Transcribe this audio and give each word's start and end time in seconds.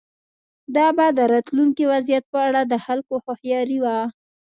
دا 0.75 0.87
به 0.97 1.05
د 1.17 1.19
راتلونکي 1.33 1.83
وضعیت 1.91 2.25
په 2.33 2.39
اړه 2.47 2.61
د 2.65 2.73
خلکو 2.85 3.13
هوښیاري 3.23 3.77
وه. 3.83 3.97